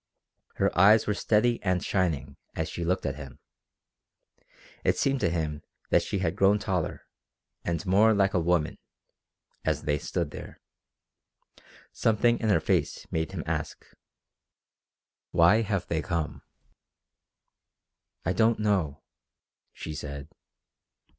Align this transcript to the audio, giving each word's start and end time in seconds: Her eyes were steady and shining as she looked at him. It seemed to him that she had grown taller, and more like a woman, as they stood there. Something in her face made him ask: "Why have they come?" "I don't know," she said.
Her 0.55 0.75
eyes 0.75 1.05
were 1.05 1.13
steady 1.13 1.61
and 1.61 1.85
shining 1.85 2.35
as 2.55 2.67
she 2.69 2.83
looked 2.83 3.05
at 3.05 3.17
him. 3.17 3.37
It 4.83 4.97
seemed 4.97 5.19
to 5.19 5.29
him 5.29 5.61
that 5.91 6.01
she 6.01 6.17
had 6.17 6.35
grown 6.35 6.57
taller, 6.57 7.05
and 7.63 7.85
more 7.85 8.11
like 8.15 8.33
a 8.33 8.39
woman, 8.39 8.79
as 9.63 9.83
they 9.83 9.99
stood 9.99 10.31
there. 10.31 10.59
Something 11.93 12.39
in 12.39 12.49
her 12.49 12.59
face 12.59 13.05
made 13.11 13.31
him 13.33 13.43
ask: 13.45 13.85
"Why 15.29 15.61
have 15.61 15.85
they 15.85 16.01
come?" 16.01 16.41
"I 18.25 18.33
don't 18.33 18.57
know," 18.57 19.03
she 19.71 19.93
said. 19.93 20.29